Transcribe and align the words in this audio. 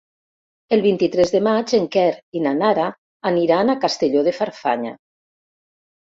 El 0.77 0.79
vint-i-tres 0.85 1.33
de 1.35 1.41
maig 1.47 1.73
en 1.79 1.85
Quer 1.97 2.05
i 2.39 2.41
na 2.47 2.55
Nara 2.61 2.87
aniran 3.33 3.71
a 3.71 3.77
Castelló 3.85 4.27
de 4.31 4.35
Farfanya. 4.41 4.97